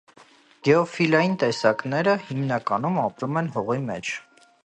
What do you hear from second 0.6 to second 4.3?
Գեոֆիլային տեսակները հիմնականում ապրում են հողի մեջ։